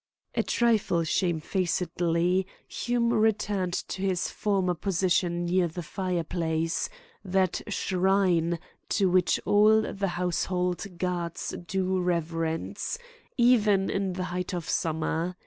A 0.33 0.41
trifle 0.41 1.03
shamefacedly, 1.03 2.47
Hume 2.67 3.13
returned 3.13 3.75
to 3.89 4.01
his 4.01 4.29
former 4.31 4.73
position 4.73 5.45
near 5.45 5.67
the 5.67 5.83
fireplace 5.83 6.89
that 7.23 7.61
shrine 7.67 8.57
to 8.89 9.11
which 9.11 9.39
all 9.45 9.83
the 9.83 10.07
household 10.17 10.97
gods 10.97 11.53
do 11.67 11.99
reverence, 11.99 12.97
even 13.37 13.91
in 13.91 14.13
the 14.13 14.23
height 14.33 14.55
of 14.55 14.67
summer. 14.67 15.35